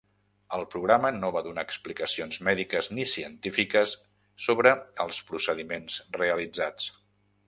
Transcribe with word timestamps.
El 0.57 0.63
programa 0.75 1.09
no 1.17 1.29
va 1.35 1.43
donar 1.47 1.65
explicacions 1.71 2.39
mèdiques 2.47 2.89
ni 2.99 3.05
científiques 3.11 3.93
sobre 4.47 4.73
els 5.05 5.21
procediments 5.29 5.99
realitzats. 6.21 6.89